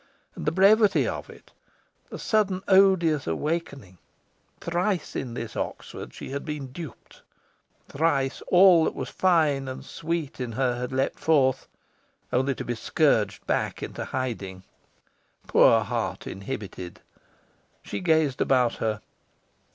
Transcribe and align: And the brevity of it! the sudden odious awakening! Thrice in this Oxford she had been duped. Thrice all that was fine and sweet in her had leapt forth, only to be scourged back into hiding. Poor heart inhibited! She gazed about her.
And 0.35 0.47
the 0.47 0.51
brevity 0.51 1.07
of 1.07 1.29
it! 1.29 1.51
the 2.09 2.17
sudden 2.17 2.63
odious 2.67 3.27
awakening! 3.27 3.99
Thrice 4.59 5.15
in 5.15 5.35
this 5.35 5.55
Oxford 5.55 6.11
she 6.11 6.31
had 6.31 6.43
been 6.43 6.71
duped. 6.71 7.21
Thrice 7.87 8.41
all 8.47 8.83
that 8.85 8.95
was 8.95 9.09
fine 9.09 9.67
and 9.67 9.85
sweet 9.85 10.39
in 10.39 10.53
her 10.53 10.79
had 10.79 10.91
leapt 10.91 11.19
forth, 11.19 11.67
only 12.33 12.55
to 12.55 12.65
be 12.65 12.73
scourged 12.73 13.45
back 13.45 13.83
into 13.83 14.05
hiding. 14.05 14.63
Poor 15.45 15.81
heart 15.83 16.25
inhibited! 16.25 17.01
She 17.83 17.99
gazed 17.99 18.41
about 18.41 18.77
her. 18.77 19.01